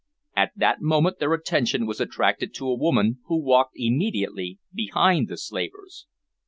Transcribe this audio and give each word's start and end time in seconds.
At 0.35 0.53
that 0.55 0.81
moment 0.81 1.19
their 1.19 1.31
attention 1.31 1.85
was 1.85 2.01
attracted 2.01 2.55
to 2.55 2.67
a 2.67 2.73
woman 2.73 3.19
who 3.27 3.37
walked 3.37 3.73
immediately 3.75 4.57
behind 4.73 5.27
the 5.27 5.37
slavers. 5.37 6.07